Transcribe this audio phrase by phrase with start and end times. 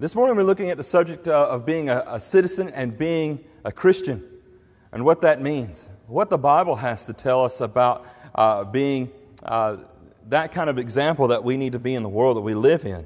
[0.00, 3.70] This morning we're looking at the subject uh, of being a, citizen and being a
[3.70, 4.26] Christian
[4.92, 5.90] and what that means.
[6.06, 9.10] What the Bible has to tell us about uh, being
[9.42, 9.76] uh,
[10.30, 12.86] that kind of example that we need to be in the world that we live
[12.86, 13.04] in.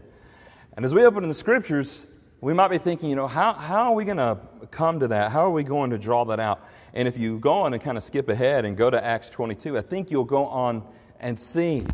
[0.76, 2.06] And as we open in the scriptures,
[2.40, 4.38] we might be thinking, you know, how, how are we going to
[4.70, 5.32] come to that?
[5.32, 6.64] How are we going to draw that out?
[6.92, 9.76] And if you go on and kind of skip ahead and go to Acts 22,
[9.76, 10.86] I think you'll go on
[11.18, 11.84] and see.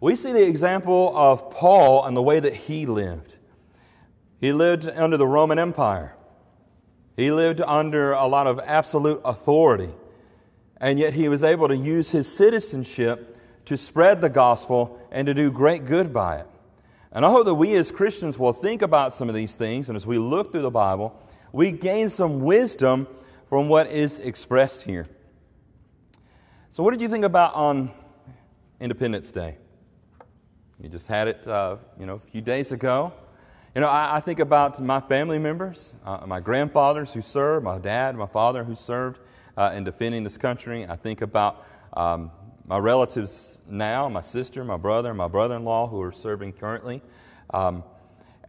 [0.00, 3.36] We see the example of Paul and the way that he lived.
[4.40, 6.14] He lived under the Roman Empire.
[7.16, 9.90] He lived under a lot of absolute authority.
[10.78, 15.34] And yet he was able to use his citizenship to spread the gospel and to
[15.34, 16.46] do great good by it.
[17.12, 19.96] And I hope that we as Christians will think about some of these things, and
[19.96, 21.20] as we look through the Bible,
[21.52, 23.08] we gain some wisdom
[23.48, 25.06] from what is expressed here.
[26.70, 27.90] So, what did you think about on
[28.78, 29.56] Independence Day?
[30.80, 33.12] You just had it, uh, you know, a few days ago.
[33.72, 37.78] You know, I, I think about my family members, uh, my grandfathers who served, my
[37.78, 39.20] dad, my father who served
[39.56, 40.84] uh, in defending this country.
[40.88, 42.32] I think about um,
[42.66, 47.00] my relatives now, my sister, my brother, my brother in law who are serving currently.
[47.50, 47.84] Um,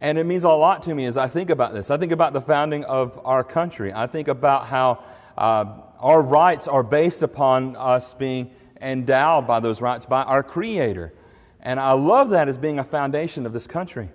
[0.00, 1.88] and it means a lot to me as I think about this.
[1.88, 3.92] I think about the founding of our country.
[3.92, 5.04] I think about how
[5.38, 11.12] uh, our rights are based upon us being endowed by those rights by our Creator.
[11.60, 14.10] And I love that as being a foundation of this country.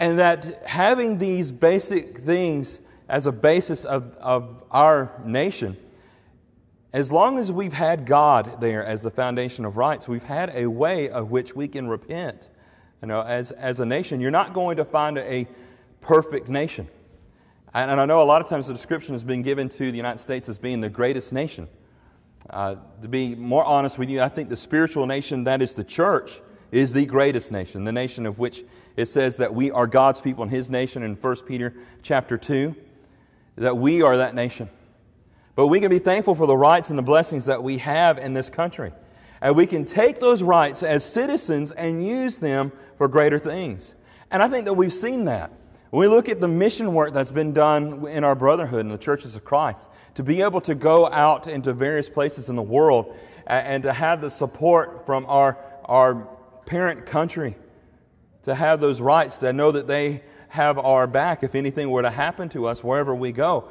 [0.00, 5.76] And that having these basic things as a basis of, of our nation
[6.92, 10.66] as long as we've had God there as the foundation of rights, we've had a
[10.66, 12.48] way of which we can repent.
[13.00, 15.46] You know, as, as a nation, you're not going to find a
[16.00, 16.88] perfect nation.
[17.72, 19.96] And, and I know a lot of times the description has been given to the
[19.96, 21.68] United States as being the greatest nation.
[22.48, 25.84] Uh, to be more honest with you, I think the spiritual nation, that is the
[25.84, 26.40] church,
[26.72, 28.64] is the greatest nation, the nation of which
[29.00, 32.74] it says that we are God's people and His nation in 1 Peter chapter 2,
[33.56, 34.68] that we are that nation.
[35.56, 38.34] But we can be thankful for the rights and the blessings that we have in
[38.34, 38.92] this country.
[39.40, 43.94] And we can take those rights as citizens and use them for greater things.
[44.30, 45.50] And I think that we've seen that.
[45.90, 48.98] When we look at the mission work that's been done in our brotherhood and the
[48.98, 53.16] churches of Christ, to be able to go out into various places in the world
[53.46, 56.28] and to have the support from our, our
[56.66, 57.56] parent country,
[58.42, 62.10] to have those rights, to know that they have our back if anything were to
[62.10, 63.70] happen to us wherever we go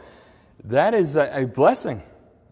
[0.65, 2.01] that is a, a blessing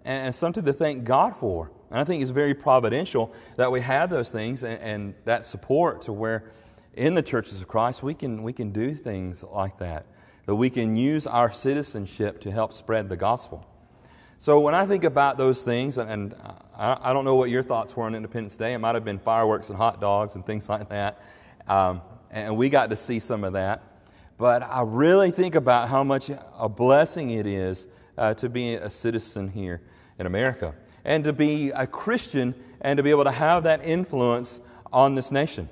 [0.06, 1.72] and, something to thank God for.
[1.90, 6.04] And I think it's very providential that we have those things and, and, that support
[6.04, 6.52] to where
[6.94, 10.06] in the churches of Christ we can, we can do things like that,
[10.46, 13.66] that we can use our citizenship to help spread the gospel.
[14.38, 16.36] So when I think about those things, and, and
[16.76, 19.18] I, I, don't know what your thoughts were on Independence Day, it might have been
[19.18, 21.22] fireworks and hot dogs and things like that,
[21.68, 22.02] um,
[22.32, 23.84] and we got to see some of that.
[24.38, 28.90] But I really think about how much a blessing it is uh, to be a
[28.90, 29.82] citizen here
[30.20, 34.60] in America and to be a Christian and to be able to have that influence
[34.92, 35.70] on this nation.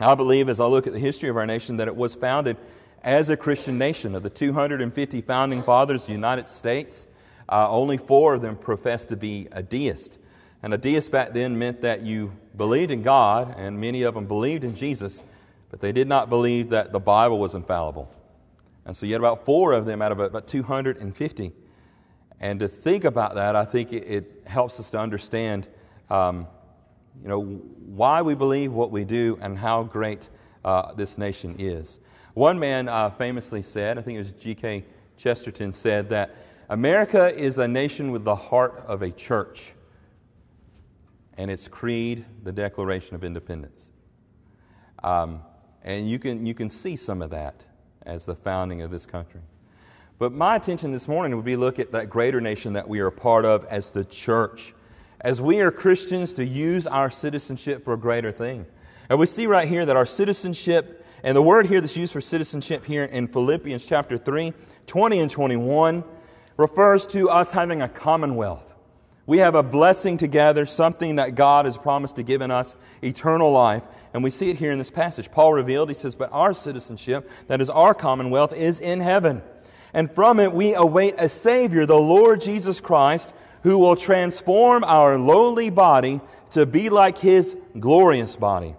[0.00, 2.56] I believe, as I look at the history of our nation, that it was founded
[3.02, 4.14] as a Christian nation.
[4.14, 7.06] Of the 250 founding fathers of the United States,
[7.48, 10.18] uh, only four of them professed to be a deist.
[10.62, 14.26] And a deist back then meant that you believed in God, and many of them
[14.26, 15.22] believed in Jesus,
[15.70, 18.12] but they did not believe that the Bible was infallible.
[18.84, 21.52] And so you had about four of them out of about 250.
[22.40, 25.68] And to think about that, I think it, it helps us to understand,
[26.08, 26.46] um,
[27.22, 30.30] you know, why we believe what we do and how great
[30.64, 31.98] uh, this nation is.
[32.34, 34.84] One man uh, famously said, I think it was G.K.
[35.16, 36.34] Chesterton, said that
[36.68, 39.74] America is a nation with the heart of a church,
[41.38, 43.90] and its creed, the Declaration of Independence.
[45.04, 45.40] Um,
[45.82, 47.64] and you can, you can see some of that
[48.02, 49.40] as the founding of this country.
[50.18, 53.06] But my attention this morning would be look at that greater nation that we are
[53.06, 54.74] a part of as the church.
[55.20, 58.66] As we are Christians to use our citizenship for a greater thing.
[59.08, 62.20] And we see right here that our citizenship, and the word here that's used for
[62.20, 64.52] citizenship here in Philippians chapter 3,
[64.86, 66.02] 20 and 21,
[66.56, 68.74] refers to us having a commonwealth.
[69.28, 73.52] We have a blessing together, something that God has promised to give in us, eternal
[73.52, 73.82] life.
[74.14, 75.30] And we see it here in this passage.
[75.30, 79.42] Paul revealed, he says, But our citizenship, that is our commonwealth, is in heaven.
[79.92, 83.34] And from it we await a Savior, the Lord Jesus Christ,
[83.64, 86.22] who will transform our lowly body
[86.52, 88.76] to be like his glorious body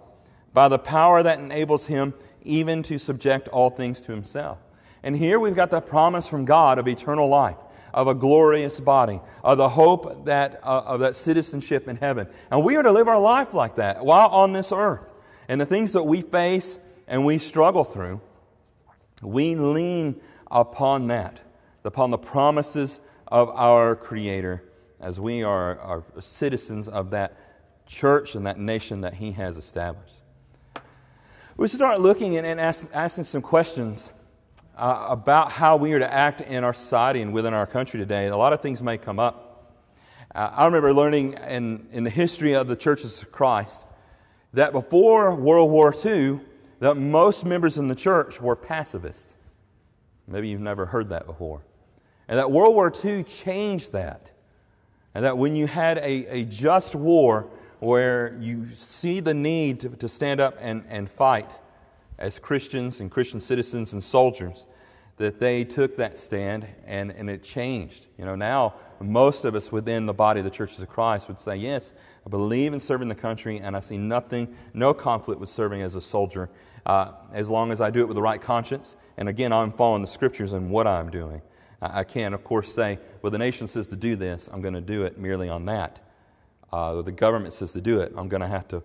[0.52, 2.12] by the power that enables him
[2.42, 4.58] even to subject all things to himself.
[5.04, 7.56] And here we've got the promise from God of eternal life
[7.92, 12.28] of a glorious body, of the hope that, uh, of that citizenship in heaven.
[12.50, 15.12] And we are to live our life like that while on this earth.
[15.48, 16.78] And the things that we face
[17.08, 18.20] and we struggle through,
[19.22, 20.20] We lean
[20.50, 21.40] upon that,
[21.84, 24.62] upon the promises of our Creator,
[24.98, 27.36] as we are, are citizens of that
[27.86, 30.22] church and that nation that He has established.
[31.56, 34.10] We start looking and ask, asking some questions
[34.80, 38.28] uh, about how we are to act in our society and within our country today.
[38.28, 39.76] A lot of things may come up.
[40.34, 43.84] Uh, I remember learning in, in the history of the churches of Christ
[44.54, 46.40] that before World War II,
[46.78, 49.36] that most members in the church were pacifist.
[50.26, 51.60] Maybe you've never heard that before.
[52.26, 54.32] And that World War II changed that.
[55.14, 57.50] And that when you had a, a just war
[57.80, 61.60] where you see the need to, to stand up and, and fight
[62.20, 64.66] as Christians and Christian citizens and soldiers,
[65.16, 68.06] that they took that stand and, and it changed.
[68.16, 71.38] You know, now most of us within the body of the churches of Christ would
[71.38, 71.92] say, Yes,
[72.26, 75.94] I believe in serving the country and I see nothing, no conflict with serving as
[75.94, 76.48] a soldier
[76.86, 78.96] uh, as long as I do it with the right conscience.
[79.18, 81.42] And again, I'm following the scriptures and what I'm doing.
[81.82, 84.74] I, I can't, of course, say, Well, the nation says to do this, I'm going
[84.74, 86.00] to do it merely on that.
[86.72, 88.82] Uh, the government says to do it, I'm going to have to,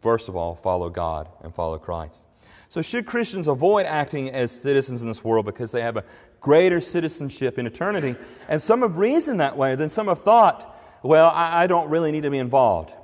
[0.00, 2.24] first of all, follow God and follow Christ.
[2.72, 6.04] So, should Christians avoid acting as citizens in this world because they have a
[6.40, 8.16] greater citizenship in eternity?
[8.48, 12.12] And some have reasoned that way, then some have thought, well, I, I don't really
[12.12, 12.94] need to be involved.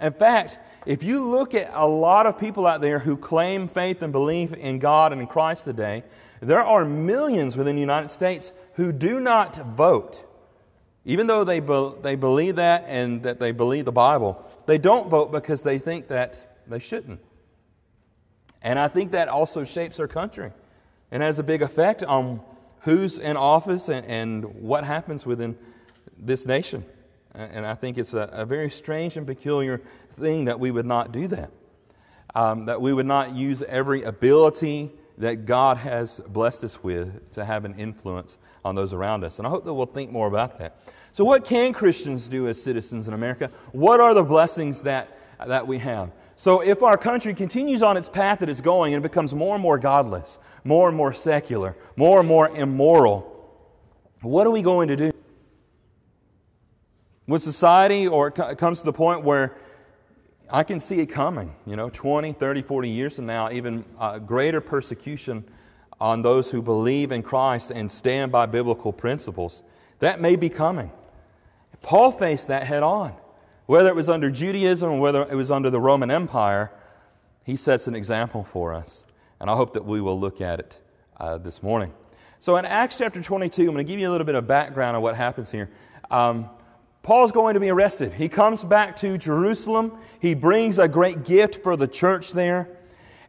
[0.00, 4.02] In fact, if you look at a lot of people out there who claim faith
[4.02, 6.02] and belief in God and in Christ today,
[6.40, 10.24] there are millions within the United States who do not vote.
[11.04, 15.08] Even though they, be, they believe that and that they believe the Bible, they don't
[15.08, 17.20] vote because they think that they shouldn't.
[18.62, 20.52] And I think that also shapes our country
[21.10, 22.40] and has a big effect on
[22.80, 25.56] who's in office and, and what happens within
[26.18, 26.84] this nation.
[27.34, 29.80] And I think it's a, a very strange and peculiar
[30.18, 31.50] thing that we would not do that.
[32.34, 37.44] Um, that we would not use every ability that God has blessed us with to
[37.44, 39.38] have an influence on those around us.
[39.38, 40.76] And I hope that we'll think more about that.
[41.12, 43.50] So, what can Christians do as citizens in America?
[43.72, 46.10] What are the blessings that, that we have?
[46.42, 49.62] So, if our country continues on its path that it's going and becomes more and
[49.62, 53.28] more godless, more and more secular, more and more immoral,
[54.22, 55.12] what are we going to do?
[57.28, 59.56] With society, or it comes to the point where
[60.50, 64.18] I can see it coming, you know, 20, 30, 40 years from now, even uh,
[64.18, 65.44] greater persecution
[66.00, 69.62] on those who believe in Christ and stand by biblical principles.
[70.00, 70.90] That may be coming.
[71.82, 73.14] Paul faced that head on.
[73.72, 76.70] Whether it was under Judaism or whether it was under the Roman Empire,
[77.42, 79.02] he sets an example for us.
[79.40, 80.82] And I hope that we will look at it
[81.16, 81.90] uh, this morning.
[82.38, 84.94] So in Acts chapter 22, I'm going to give you a little bit of background
[84.94, 85.70] on what happens here.
[86.10, 86.50] Um,
[87.02, 88.12] Paul's going to be arrested.
[88.12, 89.96] He comes back to Jerusalem.
[90.20, 92.68] He brings a great gift for the church there.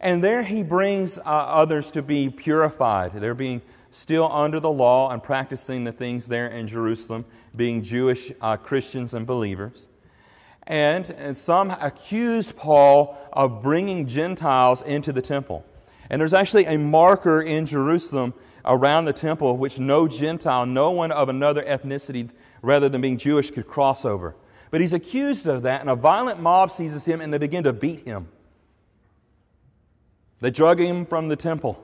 [0.01, 3.13] And there he brings uh, others to be purified.
[3.13, 3.61] They're being
[3.91, 7.23] still under the law and practicing the things there in Jerusalem,
[7.55, 9.87] being Jewish uh, Christians and believers.
[10.65, 15.65] And, and some accused Paul of bringing Gentiles into the temple.
[16.09, 18.33] And there's actually a marker in Jerusalem
[18.65, 22.29] around the temple which no Gentile, no one of another ethnicity
[22.61, 24.35] rather than being Jewish, could cross over.
[24.71, 27.73] But he's accused of that, and a violent mob seizes him and they begin to
[27.73, 28.27] beat him.
[30.39, 31.83] They drug him from the temple.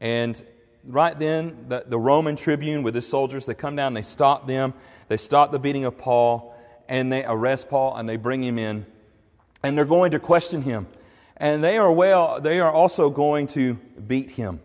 [0.00, 0.42] And
[0.84, 4.72] right then, the, the Roman tribune with his soldiers, they come down, they stop them,
[5.08, 6.49] they stop the beating of Paul,
[6.90, 8.84] and they arrest Paul and they bring him in.
[9.62, 10.88] And they're going to question him.
[11.36, 13.74] And they are well, they are also going to
[14.06, 14.60] beat him.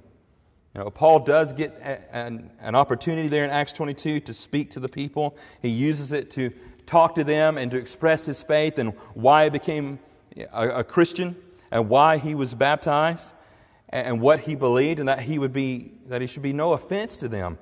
[0.73, 1.79] You know, Paul does get
[2.11, 5.37] an, an opportunity there in Acts 22 to speak to the people.
[5.61, 6.51] He uses it to
[6.85, 9.99] talk to them and to express his faith and why he became
[10.51, 11.35] a, a Christian
[11.71, 13.33] and why he was baptized
[13.89, 17.17] and what he believed and that he would be that he should be no offense
[17.17, 17.57] to them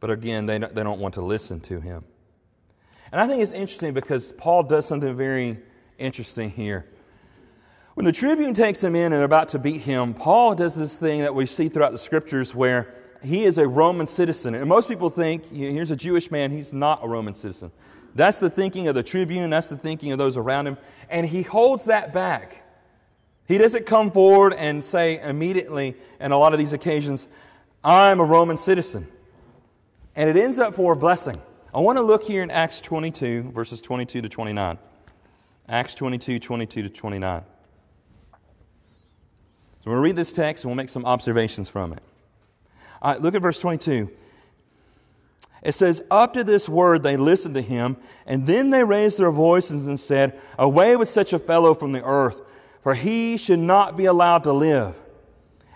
[0.00, 2.04] but again they they don't want to listen to him
[3.14, 5.56] and i think it's interesting because paul does something very
[5.98, 6.84] interesting here.
[7.94, 10.96] When the tribune takes him in and they're about to beat him paul does this
[10.96, 12.92] thing that we see throughout the scriptures where
[13.22, 14.56] he is a roman citizen.
[14.56, 17.70] And most people think here's a jewish man he's not a roman citizen.
[18.16, 20.76] That's the thinking of the tribune that's the thinking of those around him.
[21.08, 22.64] And he holds that back.
[23.46, 27.28] He doesn't come forward and say immediately, in a lot of these occasions,
[27.84, 29.06] I'm a Roman citizen.
[30.16, 31.40] And it ends up for a blessing.
[31.74, 34.78] I want to look here in Acts 22, verses 22 to 29.
[35.68, 37.42] Acts 22, 22 to 29.
[38.32, 42.02] So we'll read this text and we'll make some observations from it.
[43.02, 44.08] All right, look at verse 22.
[45.62, 49.32] It says, Up to this word they listened to him, and then they raised their
[49.32, 52.40] voices and said, Away with such a fellow from the earth
[52.84, 54.94] for he should not be allowed to live.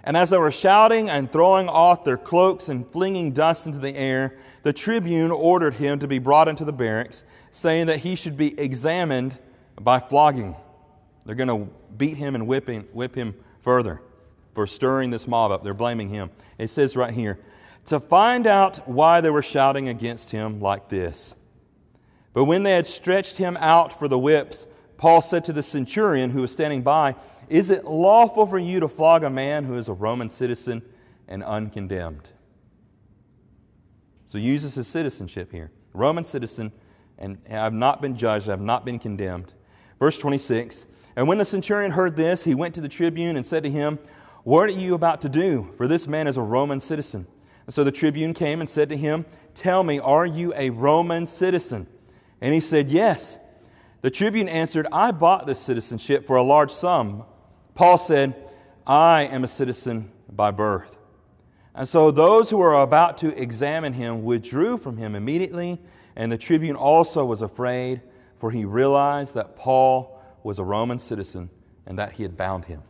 [0.09, 3.95] And as they were shouting and throwing off their cloaks and flinging dust into the
[3.95, 8.35] air, the tribune ordered him to be brought into the barracks, saying that he should
[8.35, 9.38] be examined
[9.79, 10.57] by flogging.
[11.27, 14.00] They're going to beat him and whip him, whip him further
[14.55, 15.62] for stirring this mob up.
[15.62, 16.31] They're blaming him.
[16.57, 17.38] It says right here
[17.85, 21.35] to find out why they were shouting against him like this.
[22.33, 26.31] But when they had stretched him out for the whips, Paul said to the centurion
[26.31, 27.15] who was standing by,
[27.49, 30.83] Is it lawful for you to flog a man who is a Roman citizen
[31.26, 32.31] and uncondemned?
[34.26, 35.71] So he uses his citizenship here.
[35.95, 36.71] Roman citizen,
[37.19, 39.55] and I've not been judged, I've not been condemned.
[39.99, 40.87] Verse 26
[41.17, 43.99] And when the centurion heard this, he went to the tribune and said to him,
[44.45, 45.73] What are you about to do?
[45.76, 47.26] For this man is a Roman citizen.
[47.67, 49.25] And so the tribune came and said to him,
[49.55, 51.87] Tell me, are you a Roman citizen?
[52.40, 53.38] And he said, Yes.
[54.00, 57.25] The tribune answered, I bought this citizenship for a large sum.
[57.78, 58.35] Paul said,
[58.88, 60.97] I am a citizen by birth.
[61.76, 65.78] And so those who were about to examine him withdrew from him immediately,
[66.16, 68.00] and the tribune also was afraid,
[68.40, 71.50] for he realized that Paul was a Roman citizen
[71.87, 72.82] and that he had bound him.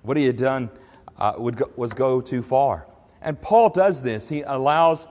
[0.00, 0.70] What he had done
[1.18, 2.86] uh, would go, was go too far.
[3.20, 4.30] And Paul does this.
[4.30, 5.08] He allows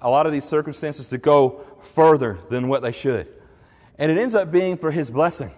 [0.00, 3.26] a lot of these circumstances to go further than what they should.
[3.98, 5.50] And it ends up being for his blessing.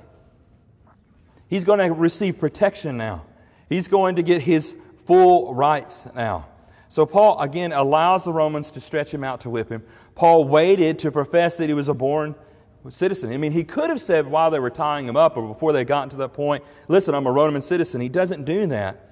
[1.49, 3.25] He's going to receive protection now,
[3.69, 6.47] he's going to get his full rights now.
[6.89, 9.83] So, Paul again allows the Romans to stretch him out to whip him.
[10.15, 12.35] Paul waited to profess that he was a born
[12.91, 13.33] citizen.
[13.33, 15.85] I mean, he could have said while they were tying him up or before they
[15.85, 18.01] got to that point, listen, I'm a Roman citizen.
[18.01, 19.11] He doesn't do that.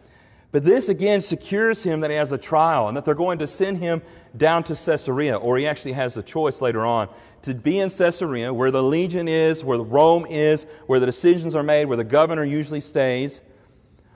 [0.54, 3.46] But this again secures him that he has a trial and that they're going to
[3.48, 4.02] send him
[4.36, 7.08] down to Caesarea, or he actually has a choice later on
[7.42, 11.64] to be in Caesarea, where the legion is, where Rome is, where the decisions are
[11.64, 13.42] made, where the governor usually stays,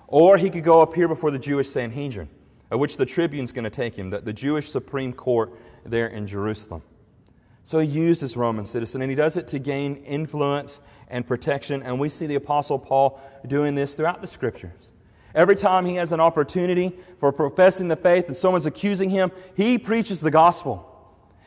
[0.07, 2.29] or he could go up here before the Jewish Sanhedrin,
[2.71, 5.53] of which the tribune's going to take him, the, the Jewish Supreme Court
[5.85, 6.83] there in Jerusalem.
[7.65, 11.83] So he used this Roman citizen, and he does it to gain influence and protection.
[11.83, 14.93] And we see the Apostle Paul doing this throughout the Scriptures.
[15.39, 19.79] Every time he has an opportunity for professing the faith and someone's accusing him, he
[19.79, 20.85] preaches the gospel.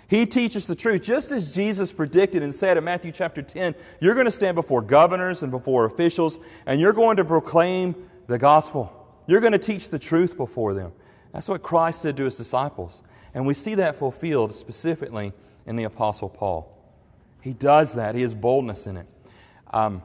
[0.07, 1.01] He teaches the truth.
[1.01, 4.81] Just as Jesus predicted and said in Matthew chapter 10, you're going to stand before
[4.81, 7.93] governors and before officials, and you're going to proclaim
[8.27, 8.93] the gospel.
[9.27, 10.93] You're going to teach the truth before them.
[11.33, 13.03] That's what Christ said to his disciples.
[13.33, 15.33] And we see that fulfilled specifically
[15.65, 16.77] in the Apostle Paul.
[17.41, 19.07] He does that, he has boldness in it.
[19.73, 20.01] Um,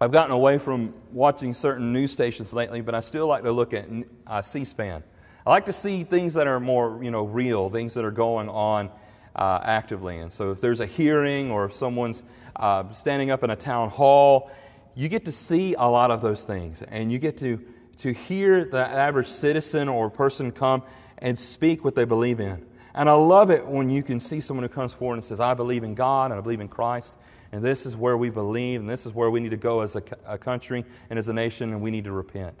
[0.00, 3.74] I've gotten away from watching certain news stations lately, but I still like to look
[3.74, 3.88] at
[4.28, 5.02] uh, C SPAN.
[5.44, 8.48] I like to see things that are more you know, real, things that are going
[8.48, 8.90] on
[9.34, 10.18] uh, actively.
[10.18, 12.22] And so if there's a hearing or if someone's
[12.54, 14.52] uh, standing up in a town hall,
[14.94, 16.82] you get to see a lot of those things.
[16.82, 17.60] And you get to,
[17.96, 20.84] to hear the average citizen or person come
[21.18, 22.64] and speak what they believe in.
[22.94, 25.54] And I love it when you can see someone who comes forward and says, I
[25.54, 27.18] believe in God and I believe in Christ
[27.52, 29.96] and this is where we believe, and this is where we need to go as
[29.96, 32.60] a, a country and as a nation, and we need to repent.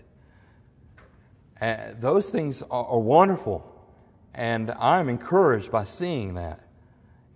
[1.60, 3.64] And those things are, are wonderful,
[4.34, 6.60] and I'm encouraged by seeing that.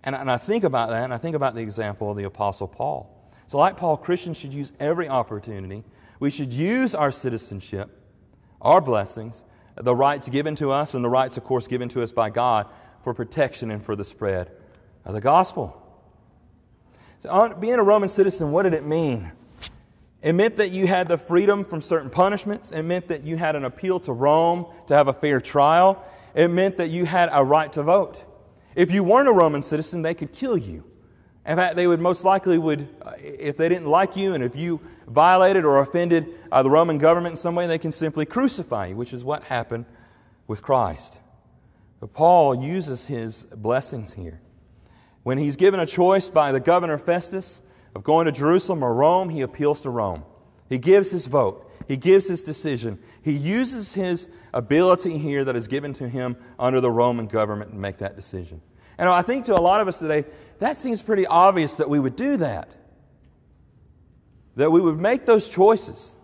[0.03, 2.67] And, and I think about that, and I think about the example of the Apostle
[2.67, 3.09] Paul.
[3.47, 5.83] So, like Paul, Christians should use every opportunity.
[6.19, 7.89] We should use our citizenship,
[8.61, 9.43] our blessings,
[9.75, 12.67] the rights given to us, and the rights, of course, given to us by God
[13.03, 14.51] for protection and for the spread
[15.05, 15.82] of the gospel.
[17.23, 19.31] So, being a Roman citizen, what did it mean?
[20.21, 22.71] It meant that you had the freedom from certain punishments.
[22.71, 26.03] It meant that you had an appeal to Rome to have a fair trial.
[26.35, 28.25] It meant that you had a right to vote.
[28.75, 30.83] If you weren't a Roman citizen, they could kill you.
[31.45, 34.53] In fact, they would most likely would, uh, if they didn't like you and if
[34.57, 38.87] you violated or offended uh, the Roman government in some way, they can simply crucify
[38.87, 39.85] you, which is what happened
[40.45, 41.19] with Christ.
[42.01, 44.41] But Paul uses his blessings here.
[45.23, 47.61] When he's given a choice by the governor Festus
[47.95, 50.23] of going to Jerusalem or Rome, he appeals to Rome.
[50.69, 52.99] He gives his vote, he gives his decision.
[53.21, 57.77] He uses his ability here that is given to him under the Roman government to
[57.77, 58.61] make that decision.
[58.97, 60.25] And I think to a lot of us today,
[60.59, 62.69] that seems pretty obvious that we would do that.
[64.55, 66.15] That we would make those choices,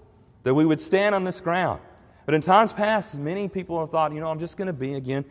[0.44, 1.82] that we would stand on this ground.
[2.26, 4.94] But in times past, many people have thought, you know, I'm just going to be
[4.94, 5.26] again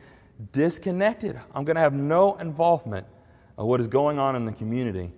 [0.53, 1.39] disconnected.
[1.55, 3.07] I'm going to have no involvement
[3.67, 5.13] what is going on in the community,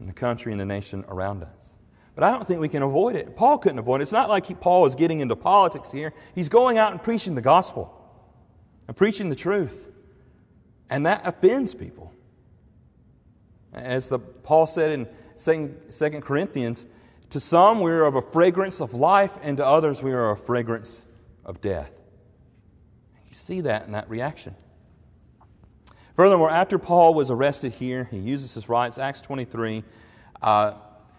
[0.00, 1.72] in the country, and the nation around us.
[2.14, 3.36] But I don't think we can avoid it.
[3.36, 4.02] Paul couldn't avoid it.
[4.02, 6.14] It's not like he, Paul is getting into politics here.
[6.34, 7.92] He's going out and preaching the gospel
[8.86, 9.90] and preaching the truth.
[10.88, 12.12] And that offends people.
[13.72, 16.86] As the, Paul said in 2 Corinthians,
[17.30, 20.36] to some we are of a fragrance of life, and to others we are a
[20.36, 21.04] fragrance
[21.44, 21.90] of death.
[23.28, 24.54] You see that in that reaction.
[26.16, 28.98] Furthermore, after Paul was arrested here, he uses his rights.
[28.98, 29.82] Acts 23.
[30.40, 30.74] Uh,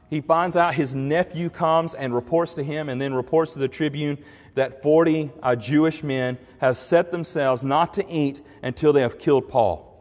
[0.10, 3.68] he finds out his nephew comes and reports to him, and then reports to the
[3.68, 4.18] tribune
[4.54, 9.50] that 40 uh, Jewish men have set themselves not to eat until they have killed
[9.50, 9.92] Paul.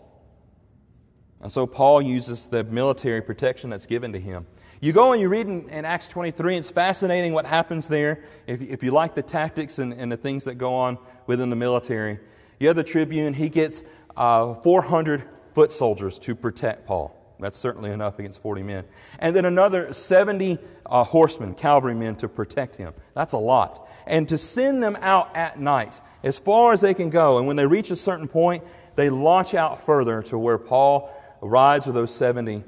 [1.41, 4.47] And so Paul uses the military protection that's given to him.
[4.81, 8.23] You go and you read in, in Acts 23, it's fascinating what happens there.
[8.47, 11.57] If, if you like the tactics and, and, the things that go on within the
[11.57, 12.19] military,
[12.61, 13.83] you have the tribune, he gets
[14.17, 17.21] uh, 400 foot soldiers to protect Paul.
[17.41, 18.85] That's certainly enough against 40 men.
[19.19, 22.95] And then another 70 uh, horsemen, cavalrymen, to protect him.
[23.15, 23.89] That's a lot.
[24.07, 27.39] And to send them out at night, as far as they can go.
[27.39, 28.65] And when they reach a certain point,
[28.97, 32.63] they launch out further to where Paul rides with those 70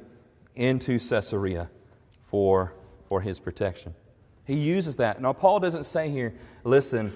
[0.56, 1.70] into Caesarea
[2.26, 2.74] for,
[3.08, 3.94] for his protection.
[4.44, 5.20] He uses that.
[5.20, 6.34] Now, Paul doesn't say here,
[6.64, 7.12] listen,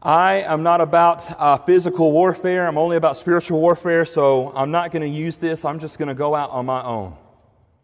[0.00, 2.68] I am not about uh, physical warfare.
[2.68, 5.64] I'm only about spiritual warfare, so I'm not going to use this.
[5.64, 7.16] I'm just going to go out on my own.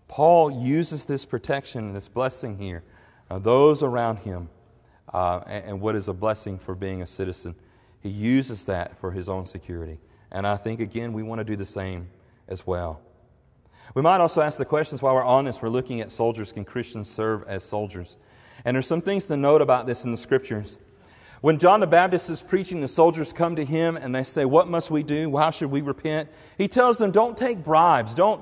[0.06, 2.85] Paul uses this protection, this blessing here,
[3.28, 4.49] those around him,
[5.12, 7.56] uh, and, and what is a blessing for being a citizen.
[8.00, 9.99] He uses that for his own security.
[10.30, 12.09] And I think, again, we want to do the same
[12.47, 13.00] as well.
[13.94, 15.61] We might also ask the questions while we're on this.
[15.61, 16.52] We're looking at soldiers.
[16.52, 18.18] Can Christians serve as soldiers?
[18.64, 20.78] And there's some things to note about this in the scriptures.
[21.45, 24.67] When John the Baptist is preaching, the soldiers come to him and they say, What
[24.67, 25.37] must we do?
[25.37, 26.31] How should we repent?
[26.57, 28.15] He tells them, Don't take bribes.
[28.15, 28.41] Don't,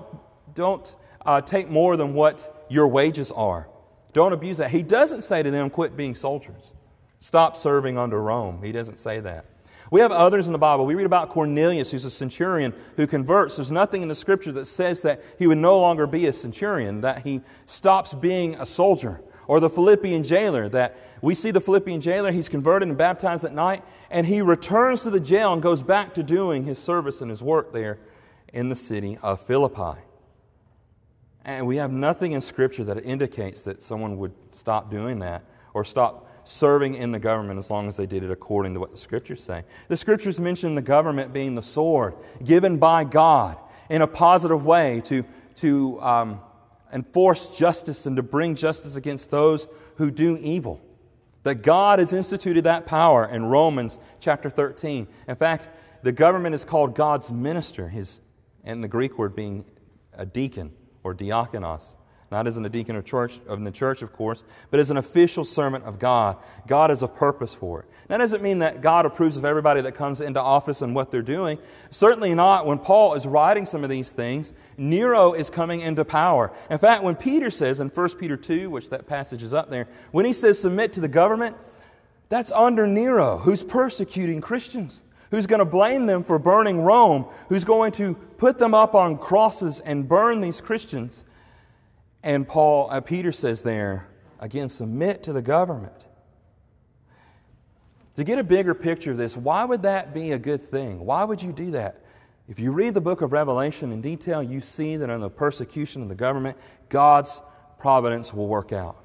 [0.55, 0.95] don't
[1.27, 3.69] uh, take more than what your wages are.
[4.13, 4.71] Don't abuse that.
[4.71, 6.75] He doesn't say to them, Quit being soldiers.
[7.19, 8.63] Stop serving under Rome.
[8.63, 9.47] He doesn't say that.
[9.91, 10.87] We have others in the Bible.
[10.87, 13.57] We read about Cornelius, who's a centurion who converts.
[13.57, 17.01] There's nothing in the scripture that says that he would no longer be a centurion,
[17.01, 19.21] that he stops being a soldier.
[19.47, 23.53] Or the Philippian jailer, that we see the Philippian jailer, he's converted and baptized at
[23.53, 27.31] night, and he returns to the jail and goes back to doing his service and
[27.31, 27.99] his work there
[28.53, 30.01] in the city of Philippi.
[31.45, 35.43] And we have nothing in Scripture that indicates that someone would stop doing that
[35.75, 38.93] or stop serving in the government as long as they did it according to what
[38.93, 39.65] the Scriptures say.
[39.89, 42.15] The Scriptures mention the government being the sword
[42.45, 43.57] given by God
[43.89, 45.25] in a positive way to,
[45.57, 46.41] to um,
[46.93, 50.81] enforce justice and to bring justice against those who do evil.
[51.43, 55.09] That God has instituted that power in Romans chapter 13.
[55.27, 55.69] In fact,
[56.03, 58.21] the government is called God's minister, his,
[58.65, 59.65] and the Greek word being
[60.13, 61.97] a deacon or diakonos
[62.33, 64.97] not as in a deacon of, church, of the church, of course, but as an
[64.97, 66.39] official servant of God.
[66.67, 67.87] God has a purpose for it.
[68.09, 71.21] That doesn't mean that God approves of everybody that comes into office and what they're
[71.23, 71.59] doing.
[71.91, 74.55] Certainly not when Paul is writing some of these things.
[74.79, 76.51] Nero is coming into power.
[76.71, 79.87] In fact, when Peter says in 1 Peter 2, which that passage is up there,
[80.11, 81.55] when he says submit to the government,
[82.31, 87.65] that's under Nero, who's persecuting Christians who's going to blame them for burning Rome, who's
[87.65, 91.25] going to put them up on crosses and burn these Christians.
[92.23, 94.09] And Paul, uh, Peter says there,
[94.39, 96.07] again, submit to the government.
[98.17, 101.05] To get a bigger picture of this, why would that be a good thing?
[101.05, 102.05] Why would you do that?
[102.49, 106.03] If you read the book of Revelation in detail, you see that in the persecution
[106.03, 106.59] of the government,
[106.89, 107.41] God's
[107.79, 109.03] providence will work out.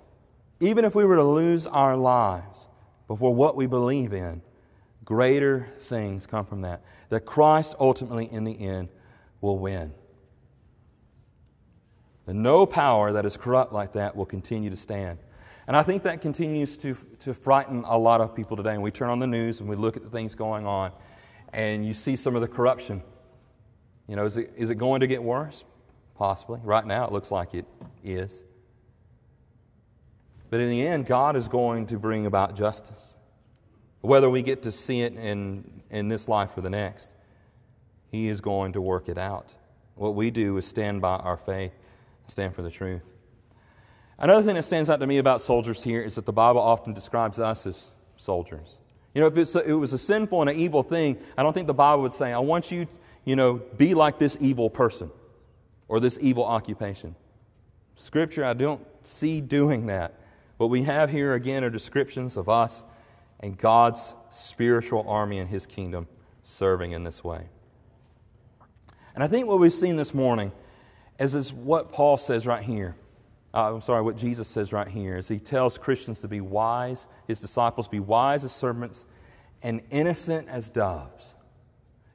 [0.60, 2.68] Even if we were to lose our lives
[3.08, 4.42] before what we believe in,
[5.06, 6.82] greater things come from that.
[7.10, 8.90] That Christ ultimately, in the end,
[9.40, 9.94] will win.
[12.28, 15.20] And no power that is corrupt like that will continue to stand.
[15.66, 18.74] And I think that continues to, to frighten a lot of people today.
[18.74, 20.92] And we turn on the news and we look at the things going on,
[21.54, 23.02] and you see some of the corruption.
[24.08, 25.63] You know, is it, is it going to get worse?
[26.16, 26.60] Possibly.
[26.63, 27.66] Right now, it looks like it
[28.04, 28.44] is.
[30.50, 33.16] But in the end, God is going to bring about justice.
[34.02, 37.12] Whether we get to see it in, in this life or the next,
[38.10, 39.54] He is going to work it out.
[39.96, 41.74] What we do is stand by our faith
[42.28, 43.13] stand for the truth.
[44.20, 46.94] Another thing that stands out to me about soldiers here is that the Bible often
[46.94, 48.80] describes us as soldiers.
[49.13, 51.74] You know, if it was a sinful and an evil thing, I don't think the
[51.74, 52.88] Bible would say, I want you,
[53.26, 55.12] you know, be like this evil person
[55.88, 57.16] or this evil occupation.
[57.96, 60.13] Scripture, I don't see doing that.
[60.58, 62.84] What we have here again are descriptions of us
[63.40, 66.08] and God's spiritual army and His kingdom
[66.44, 67.50] serving in this way.
[69.13, 70.52] And I think what we've seen this morning
[71.20, 72.96] as is what Paul says right here.
[73.54, 77.08] Uh, I'm sorry, what Jesus says right here is he tells Christians to be wise,
[77.28, 79.06] his disciples be wise as serpents
[79.64, 81.36] and innocent as doves.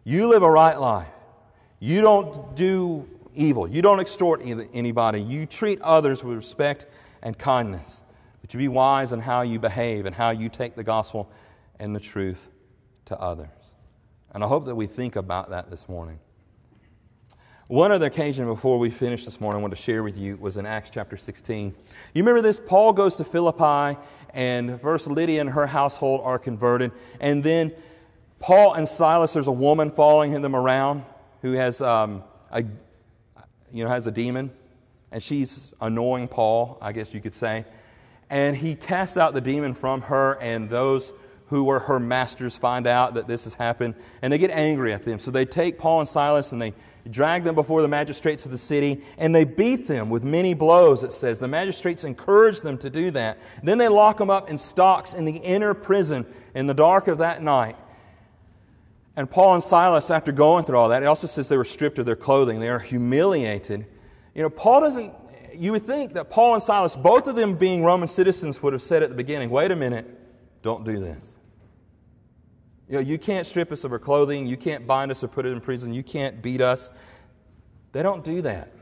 [0.04, 1.08] You live a right life.
[1.80, 3.66] You don't do evil.
[3.66, 5.20] You don't extort anybody.
[5.20, 6.86] You treat others with respect
[7.22, 8.04] and kindness.
[8.40, 11.30] But you be wise in how you behave and how you take the gospel
[11.78, 12.48] and the truth
[13.06, 13.48] to others.
[14.32, 16.18] And I hope that we think about that this morning.
[17.68, 20.56] One other occasion before we finish this morning I want to share with you was
[20.56, 21.72] in Acts chapter 16.
[22.12, 22.60] You remember this?
[22.60, 23.98] Paul goes to Philippi,
[24.34, 26.90] and first Lydia and her household are converted.
[27.20, 27.72] And then
[28.40, 31.04] Paul and Silas, there's a woman following them around
[31.40, 32.64] who has, um, a,
[33.72, 34.50] you know, has a demon,
[35.12, 37.64] and she's annoying Paul, I guess you could say.
[38.28, 41.12] And he casts out the demon from her, and those
[41.46, 45.04] who were her masters find out that this has happened, and they get angry at
[45.04, 45.18] them.
[45.18, 46.72] So they take Paul and Silas and they
[47.10, 51.02] drag them before the magistrates of the city, and they beat them with many blows,
[51.02, 51.38] it says.
[51.38, 53.38] The magistrates encourage them to do that.
[53.62, 57.18] Then they lock them up in stocks in the inner prison in the dark of
[57.18, 57.76] that night.
[59.16, 61.98] And Paul and Silas, after going through all that, it also says they were stripped
[61.98, 62.60] of their clothing.
[62.60, 63.84] They are humiliated.
[64.34, 65.12] You know, Paul doesn't,
[65.54, 68.80] you would think that Paul and Silas, both of them being Roman citizens, would have
[68.80, 70.06] said at the beginning, wait a minute,
[70.62, 71.36] don't do this.
[72.88, 74.46] You know, you can't strip us of our clothing.
[74.46, 75.94] You can't bind us or put us in prison.
[75.94, 76.90] You can't beat us.
[77.92, 78.72] They don't do that.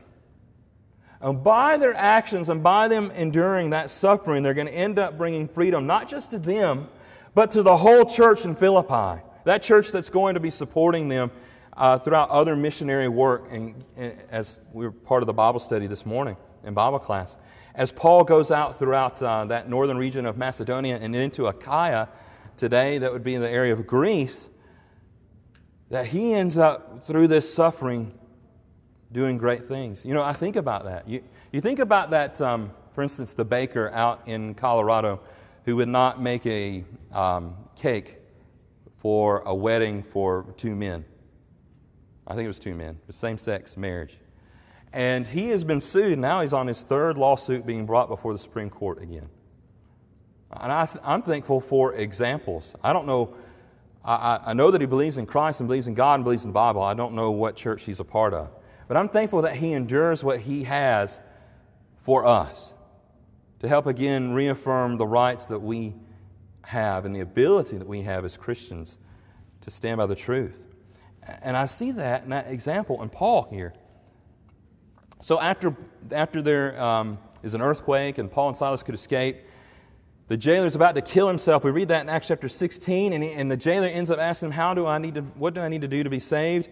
[1.21, 5.17] And by their actions and by them enduring that suffering, they're going to end up
[5.17, 6.87] bringing freedom, not just to them,
[7.35, 9.21] but to the whole church in Philippi.
[9.45, 11.31] That church that's going to be supporting them
[11.77, 15.87] uh, throughout other missionary work, and, and as we were part of the Bible study
[15.87, 17.37] this morning in Bible class.
[17.73, 22.09] As Paul goes out throughout uh, that northern region of Macedonia and into Achaia,
[22.61, 24.47] today, that would be in the area of Greece,
[25.89, 28.13] that he ends up through this suffering
[29.11, 30.05] doing great things.
[30.05, 31.09] You know, I think about that.
[31.09, 35.21] You, you think about that, um, for instance, the baker out in Colorado
[35.65, 38.19] who would not make a um, cake
[38.99, 41.03] for a wedding for two men.
[42.27, 44.19] I think it was two men, same sex marriage.
[44.93, 46.19] And he has been sued.
[46.19, 49.29] Now he's on his third lawsuit being brought before the Supreme Court again.
[50.59, 52.75] And I am thankful for examples.
[52.83, 53.33] I don't know,
[54.03, 56.49] I, I know that he believes in Christ and believes in God and believes in
[56.49, 56.81] the Bible.
[56.81, 58.49] I don't know what church he's a part of.
[58.87, 61.21] But I'm thankful that he endures what he has
[62.03, 62.73] for us
[63.59, 65.93] to help again reaffirm the rights that we
[66.65, 68.97] have and the ability that we have as Christians
[69.61, 70.67] to stand by the truth.
[71.41, 73.73] And I see that in that example in Paul here.
[75.21, 75.75] So after,
[76.11, 79.43] after there um, is an earthquake and Paul and Silas could escape,
[80.31, 81.65] the jailer is about to kill himself.
[81.65, 84.47] We read that in Acts chapter 16, and, he, and the jailer ends up asking
[84.47, 86.69] him, How do I need to, what do I need to do to be saved?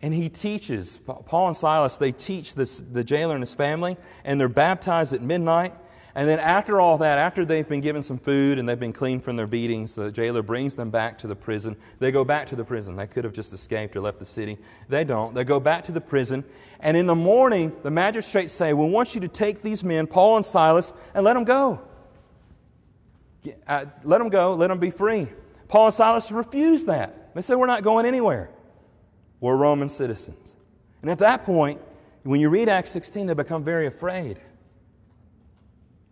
[0.00, 4.40] And he teaches, Paul and Silas, they teach this, the jailer and his family, and
[4.40, 5.74] they're baptized at midnight.
[6.14, 9.22] And then after all that, after they've been given some food and they've been cleaned
[9.22, 11.76] from their beatings, the jailer brings them back to the prison.
[11.98, 12.96] They go back to the prison.
[12.96, 14.56] They could have just escaped or left the city.
[14.88, 15.34] They don't.
[15.34, 16.42] They go back to the prison.
[16.80, 20.36] And in the morning, the magistrates say, We want you to take these men, Paul
[20.36, 21.82] and Silas, and let them go.
[23.66, 25.28] Uh, let them go, let them be free.
[25.68, 27.34] Paul and Silas refused that.
[27.34, 28.50] They said, We're not going anywhere.
[29.40, 30.56] We're Roman citizens.
[31.02, 31.80] And at that point,
[32.22, 34.38] when you read Acts 16, they become very afraid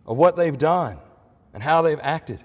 [0.04, 0.98] of what they've done
[1.54, 2.40] and how they've acted.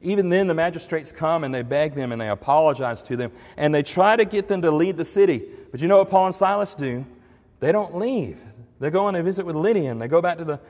[0.00, 3.74] Even then, the magistrates come and they beg them and they apologize to them and
[3.74, 5.42] they try to get them to leave the city.
[5.70, 7.06] But you know what Paul and Silas do?
[7.60, 8.38] They don't leave.
[8.80, 10.60] They go and they visit with Lydia and they go back to the,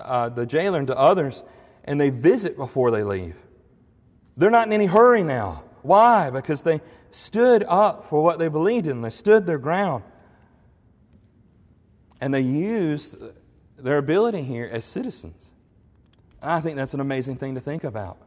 [0.00, 1.44] uh, the jailer and to others
[1.90, 3.34] and they visit before they leave.
[4.36, 5.64] They're not in any hurry now.
[5.82, 6.30] Why?
[6.30, 10.04] Because they stood up for what they believed in, they stood their ground.
[12.20, 13.16] And they used
[13.76, 15.52] their ability here as citizens.
[16.40, 18.18] And I think that's an amazing thing to think about.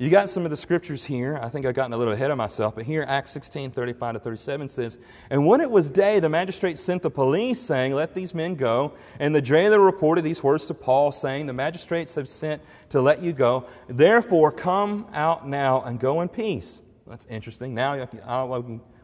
[0.00, 1.40] You got some of the scriptures here.
[1.42, 4.20] I think I've gotten a little ahead of myself, but here, Acts 16 35 to
[4.20, 8.32] 37 says, And when it was day, the magistrate sent the police, saying, Let these
[8.32, 8.94] men go.
[9.18, 13.20] And the jailer reported these words to Paul, saying, The magistrates have sent to let
[13.20, 13.66] you go.
[13.88, 16.80] Therefore, come out now and go in peace.
[17.08, 17.74] That's interesting.
[17.74, 18.06] Now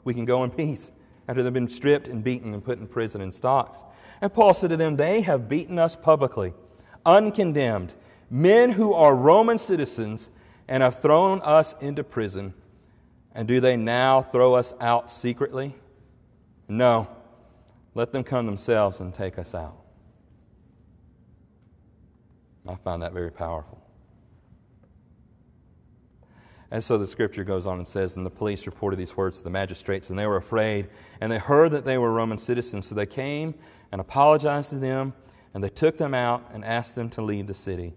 [0.04, 0.92] we can go in peace
[1.26, 3.82] after they've been stripped and beaten and put in prison in stocks.
[4.20, 6.54] And Paul said to them, They have beaten us publicly,
[7.04, 7.96] uncondemned,
[8.30, 10.30] men who are Roman citizens
[10.68, 12.54] and have thrown us into prison.
[13.34, 15.74] And do they now throw us out secretly?
[16.68, 17.08] No.
[17.94, 19.76] Let them come themselves and take us out.
[22.66, 23.80] I find that very powerful.
[26.70, 29.44] And so the scripture goes on and says, And the police reported these words to
[29.44, 30.88] the magistrates, and they were afraid,
[31.20, 32.88] and they heard that they were Roman citizens.
[32.88, 33.54] So they came
[33.92, 35.12] and apologized to them,
[35.52, 37.94] and they took them out and asked them to leave the city.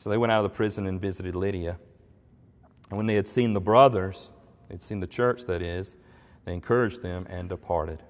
[0.00, 1.76] So they went out of the prison and visited Lydia.
[2.88, 4.30] And when they had seen the brothers,
[4.70, 5.94] they'd seen the church, that is,
[6.46, 8.02] they encouraged them and departed.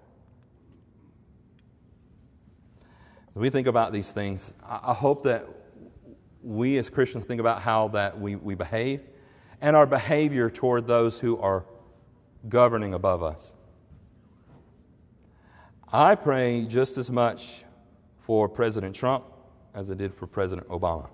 [3.34, 5.48] As we think about these things, I hope that
[6.44, 9.00] we as Christians think about how that we, we behave
[9.60, 11.64] and our behavior toward those who are
[12.48, 13.52] governing above us.
[15.92, 17.64] I pray just as much
[18.20, 19.24] for President Trump
[19.74, 21.08] as I did for President Obama.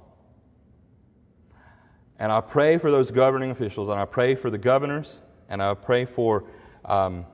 [2.19, 5.75] And I pray for those governing officials, and I pray for the governors, and I
[5.75, 6.45] pray for
[6.85, 7.27] um,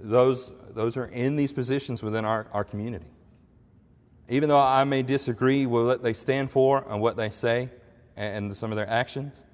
[0.00, 3.06] those, those who are in these positions within our, our community.
[4.28, 7.70] Even though I may disagree with what they stand for and what they say
[8.16, 9.46] and, and some of their actions,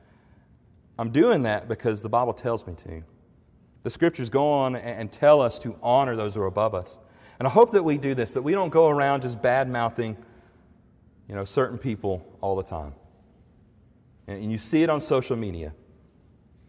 [0.99, 3.03] I'm doing that because the Bible tells me to.
[3.85, 6.99] The scriptures go on and tell us to honor those who are above us.
[7.39, 10.17] And I hope that we do this, that we don't go around just bad mouthing
[11.29, 12.95] you know, certain people all the time.
[14.27, 15.75] And you see it on social media.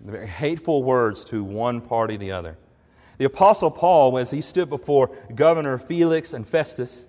[0.02, 2.58] Very hateful words to one party or the other.
[3.18, 7.08] The Apostle Paul, as he stood before Governor Felix and Festus,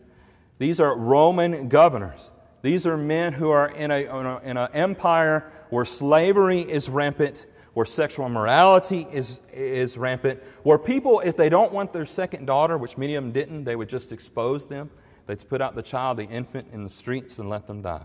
[0.58, 2.30] these are Roman governors.
[2.62, 7.86] These are men who are in an in a empire where slavery is rampant, where
[7.86, 12.96] sexual immorality is, is rampant, where people, if they don't want their second daughter, which
[12.96, 14.90] many of them didn't, they would just expose them.
[15.26, 18.04] They'd put out the child, the infant, in the streets and let them die.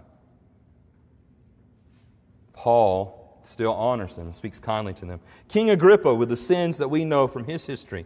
[2.61, 5.19] Paul still honors them and speaks kindly to them.
[5.47, 8.05] King Agrippa, with the sins that we know from his history,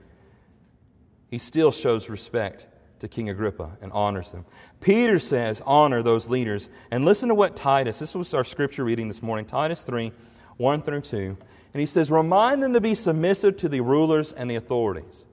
[1.30, 2.66] he still shows respect
[3.00, 4.46] to King Agrippa and honors them.
[4.80, 6.70] Peter says, honor those leaders.
[6.90, 10.14] And listen to what Titus, this was our scripture reading this morning, Titus 3
[10.56, 11.38] 1 through 2.
[11.74, 15.26] And he says, remind them to be submissive to the rulers and the authorities.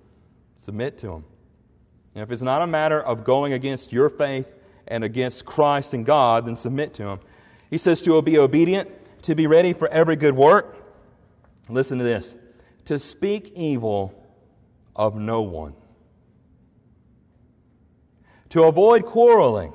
[0.57, 1.25] Submit to them.
[2.17, 4.53] And if it's not a matter of going against your faith
[4.89, 7.21] and against Christ and God, then submit to them.
[7.71, 8.91] He says to be obedient,
[9.23, 10.77] to be ready for every good work.
[11.69, 12.37] Listen to this
[12.85, 14.15] to speak evil
[14.95, 15.75] of no one
[18.53, 19.73] to avoid quarreling,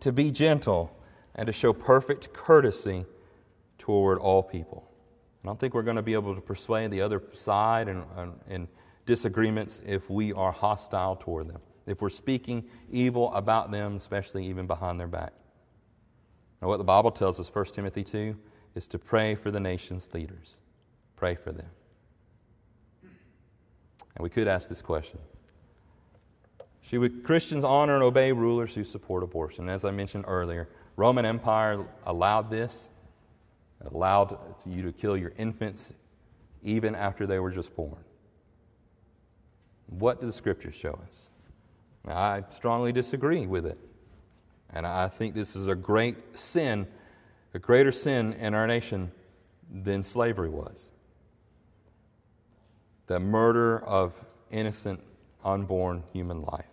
[0.00, 0.92] to be gentle,
[1.36, 3.06] and to show perfect courtesy
[3.78, 4.90] toward all people.
[5.44, 8.02] I don't think we're going to be able to persuade the other side in,
[8.48, 8.66] in
[9.06, 14.66] disagreements if we are hostile toward them, if we're speaking evil about them, especially even
[14.66, 15.32] behind their back.
[16.60, 18.36] Now, what the Bible tells us, 1 Timothy 2,
[18.78, 20.56] is to pray for the nation's leaders.
[21.16, 21.68] Pray for them.
[23.02, 25.18] And we could ask this question
[26.80, 29.68] should Christians honor and obey rulers who support abortion?
[29.68, 32.88] As I mentioned earlier, Roman Empire allowed this,
[33.84, 35.92] allowed you to kill your infants
[36.62, 38.04] even after they were just born.
[39.86, 41.30] What do the scriptures show us?
[42.06, 43.78] Now, I strongly disagree with it.
[44.70, 46.86] And I think this is a great sin,
[47.54, 49.10] a greater sin in our nation
[49.70, 50.90] than slavery was.
[53.06, 54.12] The murder of
[54.50, 55.00] innocent,
[55.44, 56.66] unborn human life.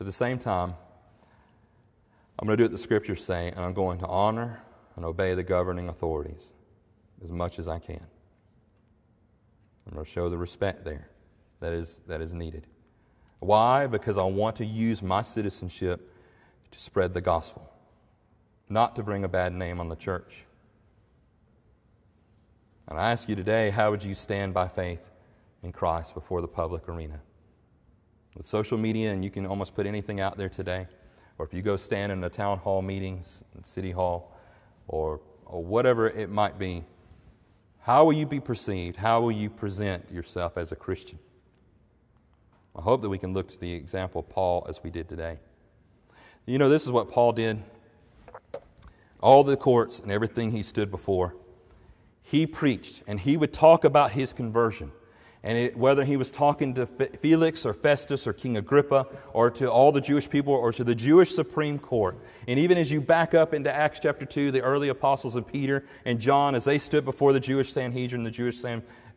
[0.00, 0.74] At the same time,
[2.38, 4.62] I'm going to do what the scriptures say, and I'm going to honor
[4.94, 6.52] and obey the governing authorities
[7.22, 8.06] as much as I can.
[9.86, 11.08] I'm going to show the respect there
[11.60, 12.66] that is, that is needed.
[13.38, 13.86] Why?
[13.86, 16.12] Because I want to use my citizenship
[16.70, 17.70] to spread the gospel,
[18.68, 20.44] not to bring a bad name on the church.
[22.88, 25.10] And I ask you today, how would you stand by faith
[25.62, 27.20] in Christ before the public arena?
[28.36, 30.86] with social media, and you can almost put anything out there today.
[31.38, 34.36] Or if you go stand in a town hall meetings, city hall,
[34.88, 36.84] or, or whatever it might be,
[37.80, 38.96] how will you be perceived?
[38.96, 41.18] How will you present yourself as a Christian?
[42.74, 45.38] I hope that we can look to the example of Paul as we did today.
[46.44, 47.62] You know, this is what Paul did.
[49.20, 51.34] All the courts and everything he stood before,
[52.22, 54.92] he preached and he would talk about his conversion.
[55.42, 59.70] And it, whether he was talking to Felix or Festus or King Agrippa or to
[59.70, 62.18] all the Jewish people or to the Jewish Supreme Court.
[62.48, 65.84] And even as you back up into Acts chapter 2, the early apostles of Peter
[66.04, 68.58] and John, as they stood before the Jewish Sanhedrin, the Jewish,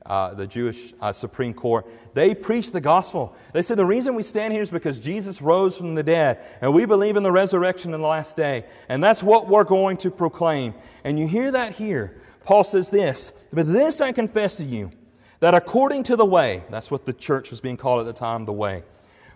[0.05, 3.35] uh, the Jewish uh, Supreme Court, they preached the gospel.
[3.53, 6.73] They said, The reason we stand here is because Jesus rose from the dead, and
[6.73, 8.65] we believe in the resurrection in the last day.
[8.87, 10.73] And that's what we're going to proclaim.
[11.03, 12.19] And you hear that here.
[12.43, 14.91] Paul says this, But this I confess to you
[15.39, 18.45] that according to the way, that's what the church was being called at the time,
[18.45, 18.83] the way,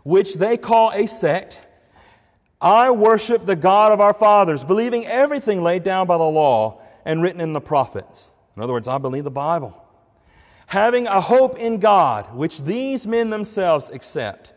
[0.03, 1.65] which they call a sect,
[2.59, 7.21] I worship the God of our fathers, believing everything laid down by the law and
[7.21, 8.31] written in the prophets.
[8.55, 9.82] In other words, I believe the Bible.
[10.73, 14.55] Having a hope in God, which these men themselves accept,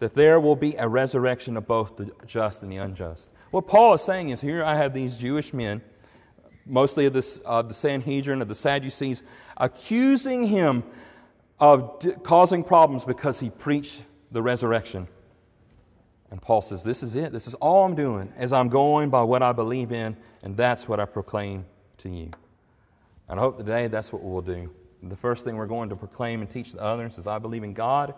[0.00, 3.30] that there will be a resurrection of both the just and the unjust.
[3.52, 5.80] What Paul is saying is here I have these Jewish men
[6.66, 9.22] mostly of, this, of the Sanhedrin, of the Sadducees,
[9.56, 10.82] accusing him
[11.60, 15.06] of d- causing problems because he preached the resurrection.
[16.32, 17.30] And Paul says, This is it.
[17.30, 20.88] This is all I'm doing, as I'm going by what I believe in, and that's
[20.88, 21.66] what I proclaim
[21.98, 22.32] to you.
[23.28, 24.68] And I hope today that's what we'll do.
[25.02, 27.74] The first thing we're going to proclaim and teach the others is I believe in
[27.74, 28.14] God,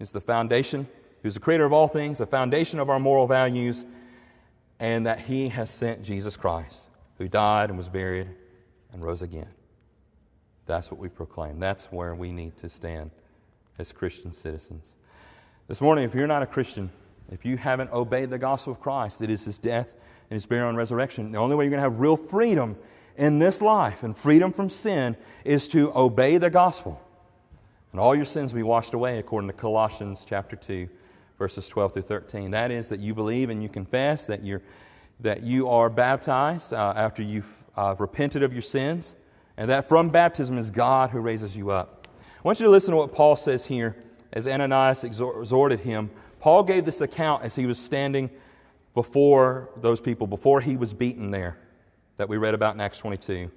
[0.00, 0.88] is the foundation,
[1.22, 3.84] who's the creator of all things, the foundation of our moral values,
[4.80, 8.28] and that He has sent Jesus Christ, who died and was buried
[8.92, 9.48] and rose again.
[10.66, 11.60] That's what we proclaim.
[11.60, 13.12] That's where we need to stand
[13.78, 14.96] as Christian citizens.
[15.68, 16.90] This morning, if you're not a Christian,
[17.30, 19.94] if you haven't obeyed the gospel of Christ, it is his death
[20.28, 21.30] and his burial and resurrection.
[21.30, 22.76] The only way you're going to have real freedom
[23.16, 27.00] in this life and freedom from sin is to obey the gospel.
[27.92, 30.88] And all your sins be washed away, according to Colossians chapter 2,
[31.38, 32.50] verses 12 through 13.
[32.52, 34.62] That is, that you believe and you confess that, you're,
[35.20, 39.16] that you are baptized uh, after you've uh, repented of your sins,
[39.56, 42.08] and that from baptism is God who raises you up.
[42.16, 43.96] I want you to listen to what Paul says here
[44.32, 48.30] as Ananias exhorted him Paul gave this account as he was standing
[48.94, 51.58] before those people, before he was beaten there,
[52.20, 53.50] that we read about in Acts 22.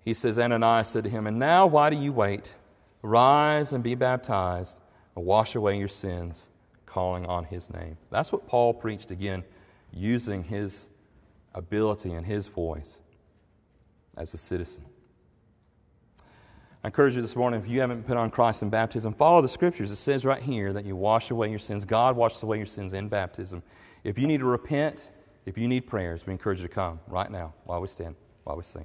[0.00, 2.54] He says, Ananias said to him, And now why do you wait?
[3.02, 4.80] Rise and be baptized,
[5.14, 6.48] and wash away your sins,
[6.86, 7.98] calling on his name.
[8.10, 9.44] That's what Paul preached again,
[9.92, 10.88] using his
[11.54, 13.02] ability and his voice
[14.16, 14.86] as a citizen.
[16.82, 19.48] I encourage you this morning, if you haven't put on Christ in baptism, follow the
[19.48, 19.90] scriptures.
[19.90, 21.84] It says right here that you wash away your sins.
[21.84, 23.62] God washes away your sins in baptism.
[24.04, 25.10] If you need to repent,
[25.46, 28.56] if you need prayers, we encourage you to come right now while we stand, while
[28.56, 28.84] we sing.